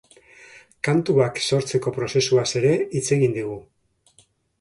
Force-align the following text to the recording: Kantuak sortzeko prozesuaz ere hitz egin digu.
Kantuak 0.87 1.35
sortzeko 1.47 1.93
prozesuaz 1.97 2.47
ere 2.61 2.71
hitz 2.79 3.03
egin 3.19 3.37
digu. 3.37 3.59